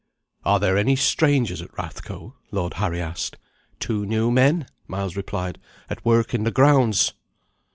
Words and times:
"Are 0.43 0.59
there 0.59 0.79
any 0.79 0.95
strangers 0.95 1.61
at 1.61 1.71
Rathco?" 1.77 2.33
Lord 2.49 2.73
Harry 2.81 2.99
asked. 2.99 3.37
"Two 3.79 4.03
new 4.03 4.31
men," 4.31 4.65
Miles 4.87 5.15
replied, 5.15 5.59
"at 5.91 6.03
work 6.03 6.33
in 6.33 6.43
the 6.43 6.49
grounds." 6.49 7.13